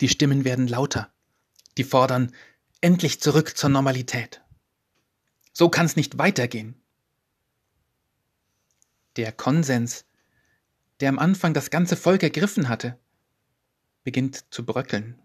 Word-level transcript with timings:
Die 0.00 0.08
Stimmen 0.08 0.44
werden 0.44 0.66
lauter. 0.66 1.12
Die 1.76 1.84
fordern 1.84 2.34
endlich 2.80 3.20
zurück 3.20 3.56
zur 3.56 3.70
Normalität. 3.70 4.42
So 5.52 5.68
kann 5.68 5.86
es 5.86 5.96
nicht 5.96 6.18
weitergehen. 6.18 6.80
Der 9.16 9.32
Konsens, 9.32 10.06
der 11.00 11.08
am 11.08 11.18
Anfang 11.18 11.52
das 11.52 11.70
ganze 11.70 11.96
Volk 11.96 12.22
ergriffen 12.22 12.68
hatte, 12.68 12.98
beginnt 14.04 14.52
zu 14.52 14.64
bröckeln. 14.64 15.18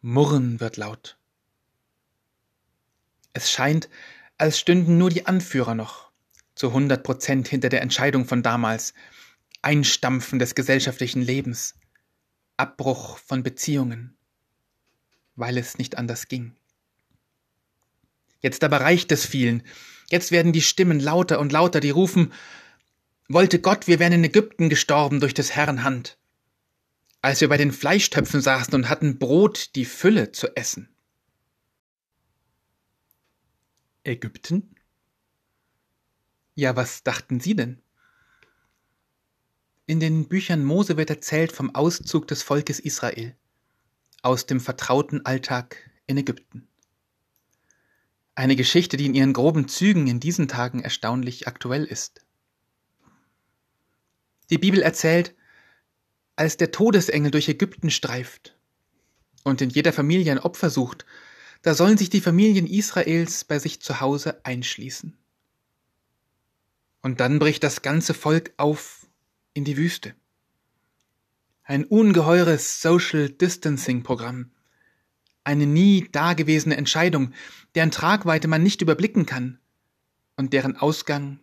Murren 0.00 0.60
wird 0.60 0.76
laut. 0.76 1.18
Es 3.32 3.50
scheint, 3.50 3.88
als 4.38 4.58
stünden 4.58 4.98
nur 4.98 5.10
die 5.10 5.26
Anführer 5.26 5.74
noch 5.74 6.10
zu 6.54 6.72
hundert 6.72 7.04
Prozent 7.04 7.48
hinter 7.48 7.68
der 7.68 7.82
Entscheidung 7.82 8.24
von 8.24 8.42
damals. 8.42 8.94
Einstampfen 9.62 10.38
des 10.38 10.54
gesellschaftlichen 10.54 11.22
Lebens, 11.22 11.74
Abbruch 12.56 13.18
von 13.18 13.42
Beziehungen, 13.42 14.16
weil 15.34 15.58
es 15.58 15.78
nicht 15.78 15.98
anders 15.98 16.28
ging. 16.28 16.56
Jetzt 18.40 18.64
aber 18.64 18.80
reicht 18.80 19.12
es 19.12 19.26
vielen. 19.26 19.62
Jetzt 20.10 20.30
werden 20.30 20.52
die 20.52 20.62
Stimmen 20.62 21.00
lauter 21.00 21.40
und 21.40 21.52
lauter, 21.52 21.80
die 21.80 21.90
rufen, 21.90 22.32
wollte 23.28 23.60
Gott, 23.60 23.88
wir 23.88 23.98
wären 23.98 24.12
in 24.12 24.24
Ägypten 24.24 24.68
gestorben 24.68 25.20
durch 25.20 25.34
des 25.34 25.50
Herrn 25.54 25.82
Hand. 25.82 26.18
Als 27.22 27.40
wir 27.40 27.48
bei 27.48 27.56
den 27.56 27.72
Fleischtöpfen 27.72 28.40
saßen 28.40 28.74
und 28.74 28.88
hatten 28.88 29.18
Brot 29.18 29.74
die 29.74 29.84
Fülle 29.84 30.32
zu 30.32 30.54
essen. 30.54 30.88
Ägypten? 34.04 34.76
Ja, 36.54 36.76
was 36.76 37.02
dachten 37.02 37.40
Sie 37.40 37.56
denn? 37.56 37.82
In 39.88 40.00
den 40.00 40.26
Büchern 40.26 40.64
Mose 40.64 40.96
wird 40.96 41.10
erzählt 41.10 41.52
vom 41.52 41.72
Auszug 41.72 42.26
des 42.26 42.42
Volkes 42.42 42.80
Israel 42.80 43.36
aus 44.20 44.44
dem 44.44 44.58
vertrauten 44.58 45.24
Alltag 45.24 45.76
in 46.08 46.18
Ägypten. 46.18 46.66
Eine 48.34 48.56
Geschichte, 48.56 48.96
die 48.96 49.06
in 49.06 49.14
ihren 49.14 49.32
groben 49.32 49.68
Zügen 49.68 50.08
in 50.08 50.18
diesen 50.18 50.48
Tagen 50.48 50.82
erstaunlich 50.82 51.46
aktuell 51.46 51.84
ist. 51.84 52.26
Die 54.50 54.58
Bibel 54.58 54.82
erzählt, 54.82 55.36
als 56.34 56.56
der 56.56 56.72
Todesengel 56.72 57.30
durch 57.30 57.48
Ägypten 57.48 57.90
streift 57.90 58.58
und 59.44 59.60
in 59.60 59.70
jeder 59.70 59.92
Familie 59.92 60.32
ein 60.32 60.40
Opfer 60.40 60.68
sucht, 60.68 61.06
da 61.62 61.74
sollen 61.74 61.96
sich 61.96 62.10
die 62.10 62.20
Familien 62.20 62.66
Israels 62.66 63.44
bei 63.44 63.60
sich 63.60 63.80
zu 63.80 64.00
Hause 64.00 64.44
einschließen. 64.44 65.16
Und 67.02 67.20
dann 67.20 67.38
bricht 67.38 67.62
das 67.62 67.82
ganze 67.82 68.14
Volk 68.14 68.52
auf 68.56 69.05
in 69.56 69.64
die 69.64 69.78
Wüste. 69.78 70.14
Ein 71.64 71.84
ungeheures 71.84 72.82
Social 72.82 73.30
Distancing 73.30 74.02
Programm, 74.02 74.50
eine 75.44 75.66
nie 75.66 76.08
dagewesene 76.12 76.76
Entscheidung, 76.76 77.32
deren 77.74 77.90
Tragweite 77.90 78.48
man 78.48 78.62
nicht 78.62 78.82
überblicken 78.82 79.24
kann 79.24 79.58
und 80.36 80.52
deren 80.52 80.76
Ausgang 80.76 81.40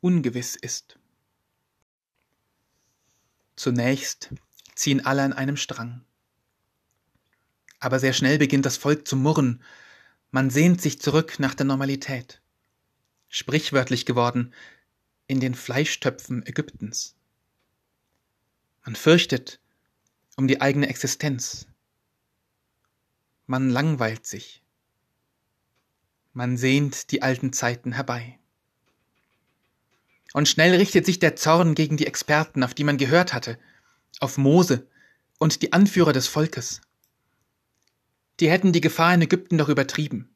ungewiss 0.00 0.56
ist. 0.56 0.98
Zunächst 3.56 4.30
ziehen 4.74 5.04
alle 5.04 5.22
an 5.22 5.34
einem 5.34 5.58
Strang. 5.58 6.02
Aber 7.78 7.98
sehr 7.98 8.14
schnell 8.14 8.38
beginnt 8.38 8.64
das 8.64 8.78
Volk 8.78 9.06
zu 9.06 9.16
murren, 9.16 9.62
man 10.30 10.48
sehnt 10.48 10.80
sich 10.80 11.00
zurück 11.00 11.38
nach 11.38 11.54
der 11.54 11.66
Normalität. 11.66 12.40
Sprichwörtlich 13.28 14.06
geworden 14.06 14.54
in 15.26 15.40
den 15.40 15.54
Fleischtöpfen 15.54 16.46
Ägyptens. 16.46 17.19
Man 18.84 18.96
fürchtet 18.96 19.60
um 20.36 20.48
die 20.48 20.60
eigene 20.60 20.88
Existenz, 20.88 21.66
man 23.46 23.68
langweilt 23.68 24.26
sich. 24.26 24.62
Man 26.32 26.56
sehnt 26.56 27.10
die 27.10 27.22
alten 27.22 27.52
Zeiten 27.52 27.92
herbei. 27.92 28.38
Und 30.32 30.48
schnell 30.48 30.76
richtet 30.76 31.04
sich 31.04 31.18
der 31.18 31.34
Zorn 31.34 31.74
gegen 31.74 31.96
die 31.96 32.06
Experten, 32.06 32.62
auf 32.62 32.74
die 32.74 32.84
man 32.84 32.96
gehört 32.96 33.34
hatte, 33.34 33.58
auf 34.20 34.38
Mose 34.38 34.86
und 35.38 35.62
die 35.62 35.72
Anführer 35.72 36.12
des 36.12 36.28
Volkes. 36.28 36.80
Die 38.38 38.48
hätten 38.48 38.72
die 38.72 38.80
Gefahr 38.80 39.12
in 39.12 39.22
Ägypten 39.22 39.58
doch 39.58 39.68
übertrieben. 39.68 40.32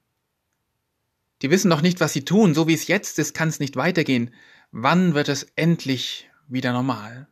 Die 1.43 1.51
wissen 1.51 1.71
doch 1.71 1.83
nicht, 1.83 2.01
was 2.01 2.13
sie 2.13 2.25
tun, 2.25 2.55
so 2.55 2.67
wie 2.67 2.75
es 2.75 2.89
jetzt 2.89 3.19
ist, 3.19 3.35
kann 3.35 3.49
es 3.49 3.61
nicht 3.61 3.77
weitergehen. 3.77 4.35
Wann 4.73 5.15
wird 5.15 5.29
es 5.29 5.45
endlich 5.55 6.29
wieder 6.49 6.73
normal? 6.73 7.29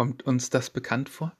Kommt 0.00 0.22
uns 0.22 0.48
das 0.48 0.70
bekannt 0.70 1.10
vor? 1.10 1.36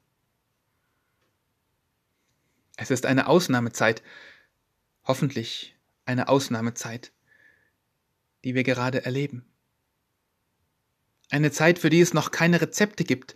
Es 2.77 2.91
ist 2.91 3.07
eine 3.07 3.25
Ausnahmezeit, 3.25 4.03
hoffentlich 5.03 5.75
eine 6.05 6.27
Ausnahmezeit, 6.27 7.11
die 8.43 8.53
wir 8.53 8.61
gerade 8.61 9.03
erleben. 9.03 9.51
Eine 11.31 11.49
Zeit, 11.49 11.79
für 11.79 11.89
die 11.89 12.01
es 12.01 12.13
noch 12.13 12.29
keine 12.29 12.61
Rezepte 12.61 13.03
gibt, 13.03 13.33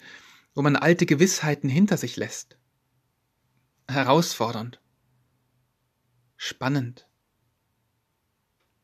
wo 0.54 0.62
man 0.62 0.76
alte 0.76 1.08
Gewissheiten 1.08 1.70
hinter 1.70 1.98
sich 1.98 2.18
lässt. 2.18 2.60
Herausfordernd, 3.88 4.80
spannend, 6.38 7.10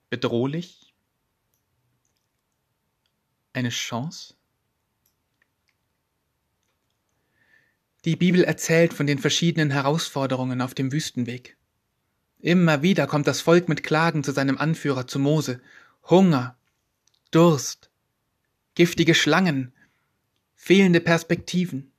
bedrohlich, 0.09 0.95
eine 3.53 3.69
Chance? 3.69 4.40
Die 8.03 8.15
Bibel 8.15 8.43
erzählt 8.43 8.95
von 8.95 9.05
den 9.05 9.19
verschiedenen 9.19 9.69
Herausforderungen 9.69 10.61
auf 10.61 10.73
dem 10.73 10.91
Wüstenweg. 10.91 11.55
Immer 12.39 12.81
wieder 12.81 13.05
kommt 13.05 13.27
das 13.27 13.41
Volk 13.41 13.69
mit 13.69 13.83
Klagen 13.83 14.23
zu 14.23 14.31
seinem 14.31 14.57
Anführer, 14.57 15.05
zu 15.05 15.19
Mose. 15.19 15.61
Hunger, 16.09 16.57
Durst, 17.29 17.91
giftige 18.73 19.13
Schlangen, 19.13 19.71
fehlende 20.55 20.99
Perspektiven. 20.99 21.91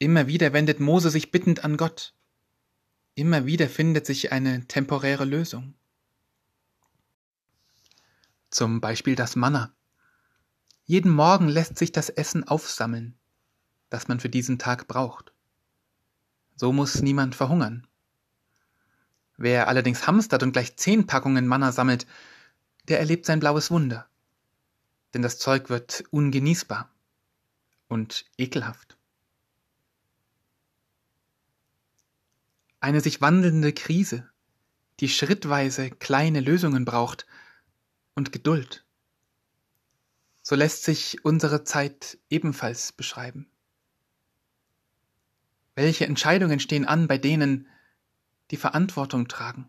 Immer 0.00 0.26
wieder 0.26 0.52
wendet 0.52 0.80
Mose 0.80 1.10
sich 1.10 1.30
bittend 1.30 1.62
an 1.62 1.76
Gott. 1.76 2.12
Immer 3.14 3.46
wieder 3.46 3.68
findet 3.68 4.04
sich 4.04 4.32
eine 4.32 4.66
temporäre 4.66 5.24
Lösung. 5.24 5.74
Zum 8.50 8.80
Beispiel 8.80 9.14
das 9.14 9.36
Manna. 9.36 9.72
Jeden 10.86 11.12
Morgen 11.12 11.46
lässt 11.48 11.78
sich 11.78 11.92
das 11.92 12.08
Essen 12.08 12.42
aufsammeln 12.42 13.17
das 13.90 14.08
man 14.08 14.20
für 14.20 14.28
diesen 14.28 14.58
Tag 14.58 14.88
braucht. 14.88 15.32
So 16.56 16.72
muss 16.72 17.02
niemand 17.02 17.34
verhungern. 17.34 17.86
Wer 19.36 19.68
allerdings 19.68 20.06
hamstert 20.06 20.42
und 20.42 20.52
gleich 20.52 20.76
zehn 20.76 21.06
Packungen 21.06 21.46
Manna 21.46 21.70
sammelt, 21.70 22.06
der 22.88 22.98
erlebt 22.98 23.26
sein 23.26 23.38
blaues 23.38 23.70
Wunder. 23.70 24.08
Denn 25.14 25.22
das 25.22 25.38
Zeug 25.38 25.70
wird 25.70 26.04
ungenießbar 26.10 26.90
und 27.86 28.26
ekelhaft. 28.36 28.96
Eine 32.80 33.00
sich 33.00 33.20
wandelnde 33.20 33.72
Krise, 33.72 34.28
die 35.00 35.08
schrittweise 35.08 35.90
kleine 35.90 36.40
Lösungen 36.40 36.84
braucht 36.84 37.26
und 38.14 38.32
Geduld. 38.32 38.84
So 40.42 40.54
lässt 40.56 40.84
sich 40.84 41.24
unsere 41.24 41.64
Zeit 41.64 42.18
ebenfalls 42.30 42.92
beschreiben. 42.92 43.50
Welche 45.78 46.06
Entscheidungen 46.06 46.58
stehen 46.58 46.86
an 46.86 47.06
bei 47.06 47.18
denen, 47.18 47.68
die 48.50 48.56
Verantwortung 48.56 49.28
tragen? 49.28 49.68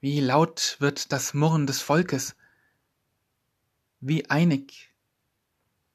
Wie 0.00 0.20
laut 0.20 0.78
wird 0.78 1.12
das 1.12 1.34
Murren 1.34 1.66
des 1.66 1.82
Volkes? 1.82 2.34
Wie 4.00 4.30
einig 4.30 4.94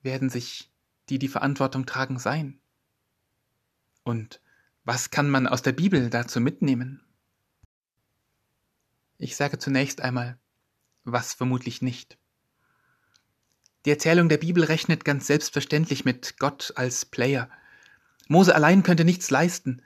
werden 0.04 0.30
sich 0.30 0.71
die, 1.10 1.18
die 1.18 1.30
Verantwortung 1.30 1.88
tragen, 1.88 2.19
sein? 2.19 2.62
Und 4.04 4.39
was 4.83 5.10
kann 5.10 5.31
man 5.31 5.48
aus 5.48 5.63
der 5.63 5.71
Bibel 5.71 6.12
dazu 6.12 6.39
mitnehmen? 6.39 7.04
Ich 9.18 9.36
sage 9.36 9.57
zunächst 9.57 10.01
einmal, 10.01 10.38
was 11.06 11.33
vermutlich 11.33 11.81
nicht. 11.81 12.19
Die 13.86 13.89
Erzählung 13.89 14.30
der 14.30 14.38
Bibel 14.38 14.63
rechnet 14.63 15.06
ganz 15.06 15.25
selbstverständlich 15.25 16.06
mit 16.06 16.38
Gott 16.38 16.74
als 16.75 17.06
Player, 17.06 17.50
Mose 18.30 18.54
allein 18.54 18.84
könnte 18.84 19.06
nichts 19.06 19.31
leisten, 19.31 19.81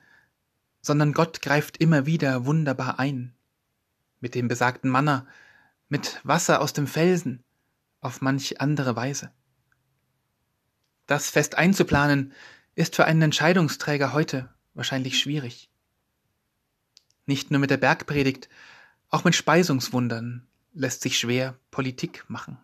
sondern 0.82 1.14
Gott 1.14 1.42
greift 1.42 1.78
immer 1.78 2.06
wieder 2.06 2.46
wunderbar 2.46 3.00
ein. 3.00 3.34
Mit 4.20 4.36
dem 4.36 4.50
besagten 4.50 4.92
Manna, 4.92 5.26
mit 5.88 6.20
Wasser 6.24 6.60
aus 6.60 6.74
dem 6.74 6.86
Felsen, 6.86 7.42
auf 8.02 8.20
manch 8.20 8.60
andere 8.60 8.98
Weise. 8.98 9.32
Das 11.08 11.30
fest 11.30 11.56
einzuplanen, 11.56 12.34
ist 12.76 12.98
für 12.98 13.06
einen 13.06 13.22
Entscheidungsträger 13.22 14.12
heute 14.12 14.54
wahrscheinlich 14.74 15.20
schwierig. 15.20 15.70
Nicht 17.26 17.50
nur 17.50 17.62
mit 17.62 17.70
der 17.70 17.78
Bergpredigt, 17.78 18.50
auch 19.10 19.24
mit 19.24 19.36
Speisungswundern 19.36 20.46
lässt 20.74 21.02
sich 21.02 21.18
schwer 21.18 21.58
Politik 21.72 22.26
machen. 22.28 22.58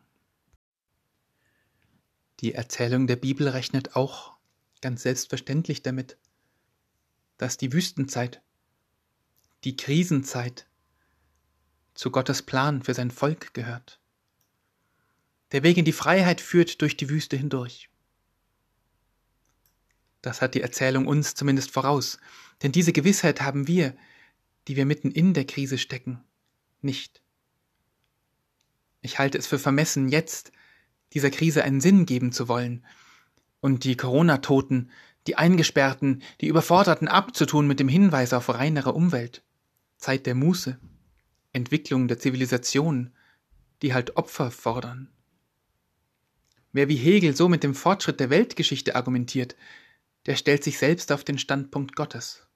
Die 2.41 2.53
Erzählung 2.53 3.07
der 3.07 3.15
Bibel 3.15 3.47
rechnet 3.47 3.95
auch 3.95 4.38
ganz 4.81 5.03
selbstverständlich 5.03 5.83
damit, 5.83 6.17
dass 7.37 7.57
die 7.57 7.73
Wüstenzeit, 7.73 8.41
die 9.63 9.75
Krisenzeit 9.75 10.67
zu 11.93 12.11
Gottes 12.11 12.41
Plan 12.43 12.83
für 12.83 12.93
sein 12.93 13.11
Volk 13.11 13.53
gehört. 13.53 13.99
Der 15.51 15.63
Weg 15.63 15.77
in 15.77 15.85
die 15.85 15.91
Freiheit 15.91 16.41
führt 16.41 16.81
durch 16.81 16.95
die 16.95 17.09
Wüste 17.09 17.35
hindurch. 17.35 17.89
Das 20.21 20.41
hat 20.41 20.53
die 20.53 20.61
Erzählung 20.61 21.07
uns 21.07 21.33
zumindest 21.33 21.71
voraus, 21.71 22.19
denn 22.61 22.71
diese 22.71 22.93
Gewissheit 22.93 23.41
haben 23.41 23.67
wir, 23.67 23.95
die 24.67 24.75
wir 24.75 24.85
mitten 24.85 25.11
in 25.11 25.33
der 25.33 25.45
Krise 25.45 25.77
stecken, 25.77 26.23
nicht. 26.81 27.21
Ich 29.01 29.17
halte 29.17 29.37
es 29.37 29.47
für 29.47 29.59
vermessen, 29.59 30.09
jetzt 30.09 30.51
dieser 31.13 31.31
Krise 31.31 31.63
einen 31.63 31.81
Sinn 31.81 32.05
geben 32.05 32.31
zu 32.31 32.47
wollen 32.47 32.85
und 33.61 33.83
die 33.83 33.97
Corona-Toten, 33.97 34.89
die 35.27 35.35
Eingesperrten, 35.35 36.23
die 36.41 36.47
Überforderten 36.47 37.07
abzutun 37.07 37.67
mit 37.67 37.79
dem 37.79 37.87
Hinweis 37.87 38.33
auf 38.33 38.49
reinere 38.49 38.93
Umwelt, 38.93 39.43
Zeit 39.97 40.25
der 40.25 40.35
Muße, 40.35 40.79
Entwicklung 41.53 42.07
der 42.07 42.19
Zivilisation, 42.19 43.11
die 43.81 43.93
halt 43.93 44.17
Opfer 44.17 44.51
fordern. 44.51 45.09
Wer 46.71 46.87
wie 46.87 46.95
Hegel 46.95 47.35
so 47.35 47.49
mit 47.49 47.63
dem 47.63 47.73
Fortschritt 47.73 48.19
der 48.19 48.29
Weltgeschichte 48.29 48.95
argumentiert, 48.95 49.55
der 50.25 50.35
stellt 50.35 50.63
sich 50.63 50.77
selbst 50.77 51.11
auf 51.11 51.23
den 51.23 51.37
Standpunkt 51.37 51.95
Gottes. 51.95 52.47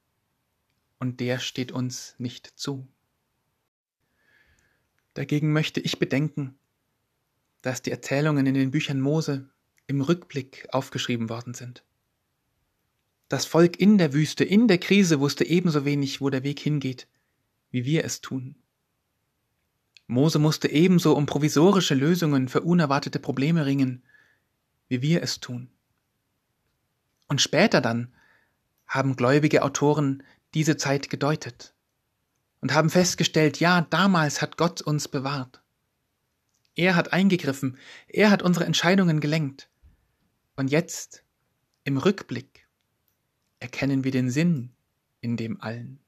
Und 1.00 1.20
der 1.20 1.40
steht 1.40 1.72
uns 1.72 2.16
nicht 2.18 2.48
zu. 2.56 2.88
Dagegen 5.16 5.52
möchte 5.52 5.80
ich 5.80 6.00
bedenken, 6.00 6.58
dass 7.62 7.82
die 7.82 7.92
Erzählungen 7.92 8.46
in 8.46 8.54
den 8.54 8.72
Büchern 8.72 9.02
Mose 9.02 9.50
im 9.88 10.02
Rückblick 10.02 10.68
aufgeschrieben 10.72 11.30
worden 11.30 11.54
sind. 11.54 11.84
Das 13.30 13.46
Volk 13.46 13.80
in 13.80 13.98
der 13.98 14.14
Wüste, 14.14 14.44
in 14.44 14.68
der 14.68 14.78
Krise 14.78 15.20
wusste 15.20 15.46
ebenso 15.46 15.86
wenig, 15.86 16.22
wo 16.22 16.30
der 16.30 16.44
Weg 16.44 16.60
hingeht, 16.60 17.08
wie 17.72 17.86
wir 17.86 18.06
es 18.06 18.22
tun. 18.22 18.56
Mose 20.08 20.38
musste 20.38 20.70
ebenso 20.70 21.16
um 21.16 21.26
provisorische 21.26 21.96
Lösungen 21.96 22.48
für 22.48 22.62
unerwartete 22.62 23.20
Probleme 23.20 23.66
ringen, 23.66 24.04
wie 24.88 25.02
wir 25.02 25.24
es 25.24 25.40
tun. 25.40 25.70
Und 27.28 27.42
später 27.42 27.82
dann 27.82 28.14
haben 28.86 29.16
gläubige 29.16 29.64
Autoren 29.64 30.24
diese 30.54 30.78
Zeit 30.78 31.10
gedeutet 31.10 31.74
und 32.62 32.74
haben 32.74 32.90
festgestellt, 32.90 33.60
ja, 33.60 33.82
damals 33.90 34.42
hat 34.42 34.58
Gott 34.58 34.82
uns 34.82 35.08
bewahrt. 35.08 35.62
Er 36.76 36.96
hat 36.96 37.14
eingegriffen, 37.14 37.78
er 38.08 38.30
hat 38.30 38.42
unsere 38.42 38.66
Entscheidungen 38.66 39.20
gelenkt. 39.20 39.70
Und 40.56 40.70
jetzt, 40.70 41.24
im 41.84 41.98
Rückblick, 41.98 42.68
erkennen 43.60 44.04
wir 44.04 44.12
den 44.12 44.30
Sinn 44.30 44.72
in 45.22 45.36
dem 45.36 45.60
allen. 45.62 46.00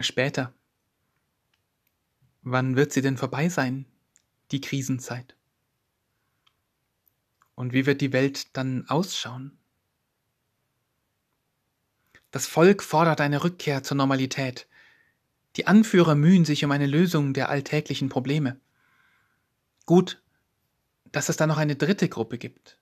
Später. 0.00 0.52
Wann 2.42 2.76
wird 2.76 2.92
sie 2.92 3.02
denn 3.02 3.16
vorbei 3.16 3.48
sein, 3.48 3.86
die 4.50 4.60
Krisenzeit? 4.60 5.36
Und 7.54 7.72
wie 7.72 7.86
wird 7.86 8.00
die 8.00 8.12
Welt 8.12 8.56
dann 8.56 8.88
ausschauen? 8.88 9.58
Das 12.36 12.46
Volk 12.46 12.82
fordert 12.82 13.22
eine 13.22 13.44
Rückkehr 13.44 13.82
zur 13.82 13.96
Normalität. 13.96 14.66
Die 15.56 15.66
Anführer 15.66 16.14
mühen 16.14 16.44
sich 16.44 16.66
um 16.66 16.70
eine 16.70 16.86
Lösung 16.86 17.32
der 17.32 17.48
alltäglichen 17.48 18.10
Probleme. 18.10 18.60
Gut, 19.86 20.20
dass 21.12 21.30
es 21.30 21.38
da 21.38 21.46
noch 21.46 21.56
eine 21.56 21.76
dritte 21.76 22.10
Gruppe 22.10 22.36
gibt, 22.36 22.78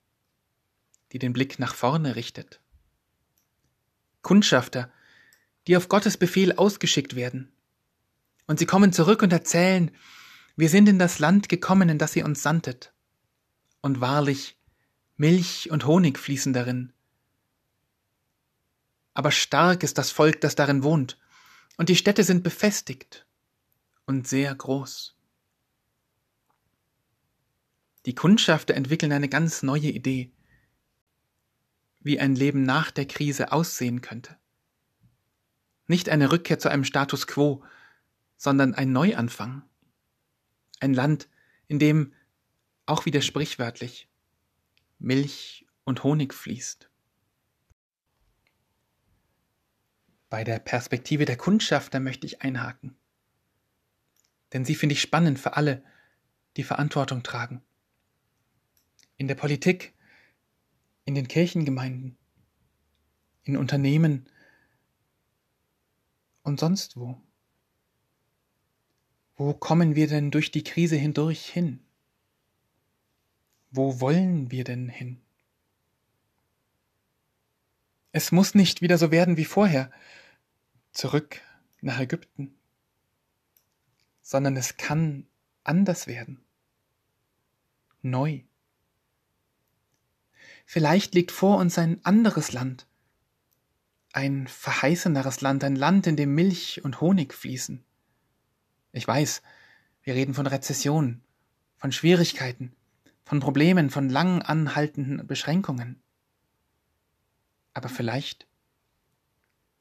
die 1.12 1.20
den 1.20 1.32
Blick 1.32 1.60
nach 1.60 1.72
vorne 1.72 2.16
richtet. 2.16 2.58
Kundschafter, 4.22 4.90
die 5.68 5.76
auf 5.76 5.88
Gottes 5.88 6.16
Befehl 6.16 6.54
ausgeschickt 6.54 7.14
werden. 7.14 7.52
Und 8.48 8.58
sie 8.58 8.66
kommen 8.66 8.92
zurück 8.92 9.22
und 9.22 9.32
erzählen, 9.32 9.92
wir 10.56 10.68
sind 10.68 10.88
in 10.88 10.98
das 10.98 11.20
Land 11.20 11.48
gekommen, 11.48 11.88
in 11.90 11.98
das 11.98 12.16
ihr 12.16 12.24
uns 12.24 12.42
sandtet. 12.42 12.92
Und 13.82 14.00
wahrlich, 14.00 14.58
Milch 15.16 15.70
und 15.70 15.86
Honig 15.86 16.18
fließen 16.18 16.52
darin. 16.52 16.92
Aber 19.14 19.30
stark 19.30 19.82
ist 19.82 19.96
das 19.96 20.10
Volk, 20.10 20.40
das 20.40 20.56
darin 20.56 20.82
wohnt, 20.82 21.18
und 21.76 21.88
die 21.88 21.96
Städte 21.96 22.24
sind 22.24 22.42
befestigt 22.42 23.26
und 24.06 24.28
sehr 24.28 24.54
groß. 24.54 25.16
Die 28.06 28.14
Kundschafter 28.14 28.74
entwickeln 28.74 29.12
eine 29.12 29.28
ganz 29.28 29.62
neue 29.62 29.88
Idee, 29.88 30.30
wie 32.00 32.20
ein 32.20 32.34
Leben 32.34 32.64
nach 32.64 32.90
der 32.90 33.06
Krise 33.06 33.50
aussehen 33.50 34.02
könnte. 34.02 34.36
Nicht 35.86 36.08
eine 36.08 36.30
Rückkehr 36.30 36.58
zu 36.58 36.68
einem 36.68 36.84
Status 36.84 37.26
quo, 37.26 37.64
sondern 38.36 38.74
ein 38.74 38.92
Neuanfang. 38.92 39.62
Ein 40.80 40.92
Land, 40.92 41.28
in 41.66 41.78
dem, 41.78 42.12
auch 42.84 43.06
wieder 43.06 43.22
sprichwörtlich, 43.22 44.08
Milch 44.98 45.66
und 45.84 46.04
Honig 46.04 46.34
fließt. 46.34 46.90
Bei 50.34 50.42
der 50.42 50.58
Perspektive 50.58 51.26
der 51.26 51.36
Kundschafter 51.36 52.00
möchte 52.00 52.26
ich 52.26 52.42
einhaken. 52.42 52.96
Denn 54.52 54.64
sie 54.64 54.74
finde 54.74 54.94
ich 54.94 55.00
spannend 55.00 55.38
für 55.38 55.56
alle, 55.56 55.84
die 56.56 56.64
Verantwortung 56.64 57.22
tragen. 57.22 57.62
In 59.16 59.28
der 59.28 59.36
Politik, 59.36 59.94
in 61.04 61.14
den 61.14 61.28
Kirchengemeinden, 61.28 62.18
in 63.44 63.56
Unternehmen, 63.56 64.28
und 66.42 66.58
sonst 66.58 66.96
wo? 66.96 67.22
Wo 69.36 69.54
kommen 69.54 69.94
wir 69.94 70.08
denn 70.08 70.32
durch 70.32 70.50
die 70.50 70.64
Krise 70.64 70.96
hindurch 70.96 71.46
hin? 71.46 71.78
Wo 73.70 74.00
wollen 74.00 74.50
wir 74.50 74.64
denn 74.64 74.88
hin? 74.88 75.22
Es 78.10 78.32
muss 78.32 78.56
nicht 78.56 78.82
wieder 78.82 78.98
so 78.98 79.12
werden 79.12 79.36
wie 79.36 79.44
vorher, 79.44 79.92
zurück 80.94 81.40
nach 81.80 82.00
Ägypten, 82.00 82.54
sondern 84.22 84.56
es 84.56 84.76
kann 84.76 85.26
anders 85.64 86.06
werden, 86.06 86.42
neu. 88.00 88.40
Vielleicht 90.64 91.14
liegt 91.14 91.32
vor 91.32 91.58
uns 91.58 91.76
ein 91.76 92.02
anderes 92.04 92.52
Land, 92.52 92.86
ein 94.12 94.46
verheißeneres 94.46 95.40
Land, 95.40 95.64
ein 95.64 95.76
Land, 95.76 96.06
in 96.06 96.16
dem 96.16 96.34
Milch 96.34 96.84
und 96.84 97.00
Honig 97.00 97.34
fließen. 97.34 97.84
Ich 98.92 99.06
weiß, 99.06 99.42
wir 100.02 100.14
reden 100.14 100.34
von 100.34 100.46
Rezession, 100.46 101.22
von 101.76 101.90
Schwierigkeiten, 101.90 102.72
von 103.24 103.40
Problemen, 103.40 103.90
von 103.90 104.08
lang 104.08 104.40
anhaltenden 104.40 105.26
Beschränkungen. 105.26 106.00
Aber 107.74 107.88
vielleicht 107.88 108.46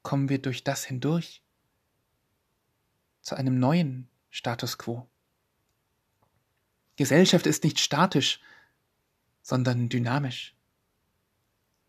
kommen 0.04 0.28
wir 0.28 0.40
durch 0.40 0.62
das 0.62 0.84
hindurch 0.84 1.42
zu 3.22 3.34
einem 3.34 3.58
neuen 3.58 4.08
Status 4.30 4.78
quo. 4.78 5.08
Gesellschaft 6.96 7.46
ist 7.46 7.64
nicht 7.64 7.80
statisch, 7.80 8.38
sondern 9.42 9.88
dynamisch. 9.88 10.54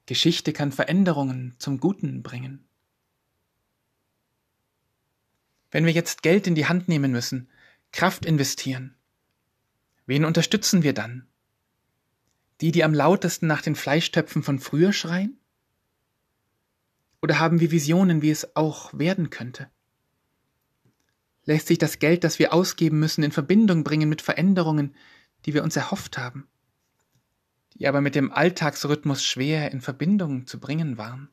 Geschichte 0.08 0.54
kann 0.54 0.72
Veränderungen 0.72 1.56
zum 1.60 1.80
Guten 1.80 2.24
bringen. 2.24 2.68
Wenn 5.70 5.86
wir 5.86 5.94
jetzt 5.94 6.24
Geld 6.24 6.48
in 6.48 6.56
die 6.56 6.68
Hand 6.68 6.88
nehmen 6.88 7.12
müssen, 7.12 7.50
Kraft 7.92 8.26
investieren, 8.26 8.96
wen 10.06 10.26
unterstützen 10.26 10.84
wir 10.84 10.94
dann? 10.94 11.28
Die, 12.62 12.72
die 12.72 12.84
am 12.84 12.94
lautesten 12.94 13.48
nach 13.48 13.62
den 13.62 13.76
Fleischtöpfen 13.76 14.42
von 14.42 14.60
früher 14.60 14.94
schreien? 14.94 15.38
Oder 17.26 17.40
haben 17.40 17.60
wir 17.60 17.72
Visionen, 17.72 18.22
wie 18.22 18.30
es 18.30 18.56
auch 18.56 18.94
werden 18.94 19.32
könnte? 19.32 19.72
Lässt 21.44 21.66
sich 21.66 21.80
das 21.80 21.98
Geld, 21.98 22.24
das 22.24 22.38
wir 22.38 22.54
ausgeben 22.54 23.00
müssen, 23.00 23.24
in 23.24 23.32
Verbindung 23.32 23.84
bringen 23.84 24.10
mit 24.10 24.22
Veränderungen, 24.22 24.96
die 25.46 25.56
wir 25.56 25.64
uns 25.64 25.76
erhofft 25.76 26.20
haben? 26.20 26.48
die 27.76 27.88
aber 27.88 28.02
mit 28.02 28.16
dem 28.16 28.32
Alltagsrhythmus 28.32 29.24
schwer 29.24 29.72
in 29.72 29.82
Verbindung 29.82 30.48
zu 30.48 30.60
bringen 30.60 30.98
waren. 30.98 31.30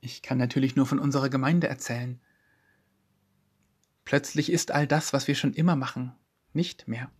Ich 0.00 0.22
kann 0.22 0.38
natürlich 0.38 0.76
nur 0.76 0.86
von 0.86 0.98
unserer 0.98 1.28
Gemeinde 1.28 1.68
erzählen. 1.68 2.20
Plötzlich 4.04 4.50
ist 4.50 4.70
all 4.70 4.86
das, 4.86 5.12
was 5.12 5.28
wir 5.28 5.34
schon 5.34 5.52
immer 5.52 5.76
machen, 5.76 6.12
nicht 6.52 6.88
mehr. 6.88 7.10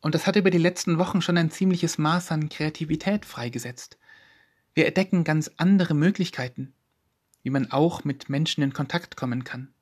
Und 0.00 0.14
das 0.14 0.26
hat 0.26 0.36
über 0.36 0.50
die 0.50 0.58
letzten 0.58 0.98
Wochen 0.98 1.22
schon 1.22 1.38
ein 1.38 1.50
ziemliches 1.50 1.98
Maß 1.98 2.30
an 2.30 2.48
Kreativität 2.48 3.24
freigesetzt. 3.24 3.98
Wir 4.78 4.86
entdecken 4.86 5.24
ganz 5.24 5.50
andere 5.56 5.92
Möglichkeiten, 5.92 6.72
wie 7.42 7.50
man 7.50 7.72
auch 7.72 8.04
mit 8.04 8.28
Menschen 8.28 8.62
in 8.62 8.72
Kontakt 8.72 9.16
kommen 9.16 9.42
kann. 9.42 9.74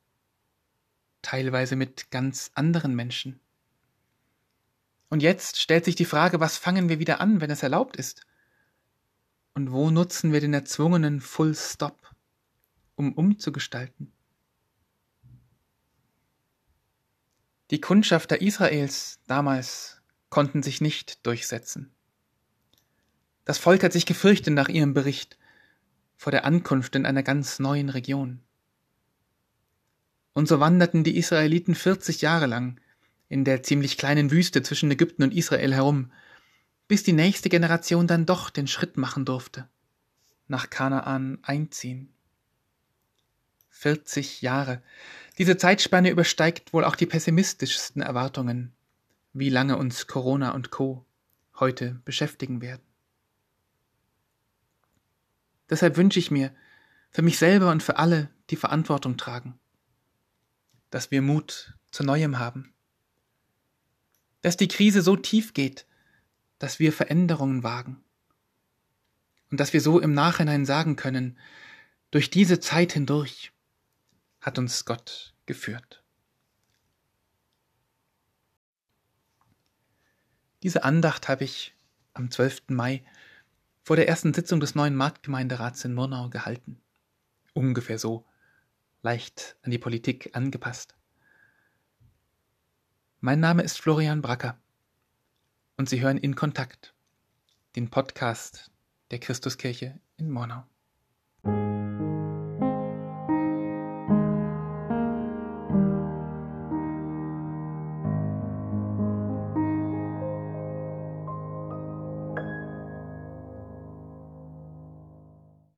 Teilweise 1.20 1.76
mit 1.76 2.10
ganz 2.10 2.50
anderen 2.54 2.94
Menschen. 2.94 3.38
Und 5.10 5.22
jetzt 5.22 5.60
stellt 5.60 5.84
sich 5.84 5.96
die 5.96 6.06
Frage, 6.06 6.40
was 6.40 6.56
fangen 6.56 6.88
wir 6.88 6.98
wieder 6.98 7.20
an, 7.20 7.42
wenn 7.42 7.50
es 7.50 7.62
erlaubt 7.62 7.96
ist? 7.96 8.24
Und 9.52 9.70
wo 9.70 9.90
nutzen 9.90 10.32
wir 10.32 10.40
den 10.40 10.54
erzwungenen 10.54 11.20
Full 11.20 11.54
Stop, 11.54 12.14
um 12.94 13.12
umzugestalten? 13.12 14.14
Die 17.70 17.82
Kundschafter 17.82 18.40
Israels 18.40 19.20
damals 19.26 20.00
konnten 20.30 20.62
sich 20.62 20.80
nicht 20.80 21.26
durchsetzen. 21.26 21.92
Das 23.46 23.58
Volk 23.58 23.84
hat 23.84 23.92
sich 23.92 24.06
gefürchtet 24.06 24.52
nach 24.52 24.68
ihrem 24.68 24.92
Bericht 24.92 25.38
vor 26.16 26.32
der 26.32 26.44
Ankunft 26.44 26.96
in 26.96 27.06
einer 27.06 27.22
ganz 27.22 27.60
neuen 27.60 27.88
Region. 27.88 28.40
Und 30.32 30.48
so 30.48 30.58
wanderten 30.58 31.04
die 31.04 31.16
Israeliten 31.16 31.76
40 31.76 32.22
Jahre 32.22 32.46
lang 32.46 32.80
in 33.28 33.44
der 33.44 33.62
ziemlich 33.62 33.98
kleinen 33.98 34.32
Wüste 34.32 34.62
zwischen 34.62 34.90
Ägypten 34.90 35.22
und 35.22 35.32
Israel 35.32 35.72
herum, 35.72 36.10
bis 36.88 37.04
die 37.04 37.12
nächste 37.12 37.48
Generation 37.48 38.08
dann 38.08 38.26
doch 38.26 38.50
den 38.50 38.66
Schritt 38.66 38.96
machen 38.96 39.24
durfte, 39.24 39.68
nach 40.48 40.68
Kanaan 40.68 41.38
einziehen. 41.42 42.12
40 43.70 44.42
Jahre. 44.42 44.82
Diese 45.38 45.56
Zeitspanne 45.56 46.10
übersteigt 46.10 46.72
wohl 46.72 46.84
auch 46.84 46.96
die 46.96 47.06
pessimistischsten 47.06 48.02
Erwartungen, 48.02 48.72
wie 49.32 49.50
lange 49.50 49.76
uns 49.76 50.08
Corona 50.08 50.50
und 50.50 50.72
Co. 50.72 51.04
heute 51.60 52.00
beschäftigen 52.04 52.60
werden. 52.60 52.82
Deshalb 55.68 55.96
wünsche 55.96 56.18
ich 56.18 56.30
mir, 56.30 56.54
für 57.10 57.22
mich 57.22 57.38
selber 57.38 57.70
und 57.70 57.82
für 57.82 57.96
alle, 57.96 58.30
die 58.50 58.56
Verantwortung 58.56 59.16
tragen, 59.16 59.58
dass 60.90 61.10
wir 61.10 61.22
Mut 61.22 61.74
zu 61.90 62.04
Neuem 62.04 62.38
haben, 62.38 62.74
dass 64.42 64.56
die 64.56 64.68
Krise 64.68 65.02
so 65.02 65.16
tief 65.16 65.54
geht, 65.54 65.86
dass 66.58 66.78
wir 66.78 66.92
Veränderungen 66.92 67.62
wagen 67.62 68.04
und 69.50 69.60
dass 69.60 69.72
wir 69.72 69.80
so 69.80 69.98
im 69.98 70.12
Nachhinein 70.12 70.64
sagen 70.64 70.96
können, 70.96 71.38
durch 72.10 72.30
diese 72.30 72.60
Zeit 72.60 72.92
hindurch 72.92 73.52
hat 74.40 74.58
uns 74.58 74.84
Gott 74.84 75.34
geführt. 75.46 76.04
Diese 80.62 80.84
Andacht 80.84 81.28
habe 81.28 81.44
ich 81.44 81.74
am 82.14 82.30
12. 82.30 82.64
Mai 82.68 83.04
vor 83.86 83.94
der 83.94 84.08
ersten 84.08 84.34
Sitzung 84.34 84.58
des 84.58 84.74
neuen 84.74 84.96
Marktgemeinderats 84.96 85.84
in 85.84 85.94
Murnau 85.94 86.28
gehalten. 86.28 86.82
Ungefähr 87.54 88.00
so, 88.00 88.26
leicht 89.02 89.56
an 89.62 89.70
die 89.70 89.78
Politik 89.78 90.34
angepasst. 90.34 90.96
Mein 93.20 93.38
Name 93.38 93.62
ist 93.62 93.80
Florian 93.80 94.22
Bracker 94.22 94.58
und 95.76 95.88
Sie 95.88 96.00
hören 96.00 96.18
in 96.18 96.34
Kontakt, 96.34 96.94
den 97.76 97.88
Podcast 97.88 98.72
der 99.12 99.20
Christuskirche 99.20 100.00
in 100.16 100.32
Murnau. 100.32 100.64